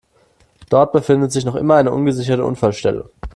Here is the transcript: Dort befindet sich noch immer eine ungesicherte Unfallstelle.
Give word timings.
Dort 0.71 0.93
befindet 0.93 1.31
sich 1.31 1.45
noch 1.45 1.53
immer 1.53 1.75
eine 1.75 1.91
ungesicherte 1.91 2.43
Unfallstelle. 2.43 3.11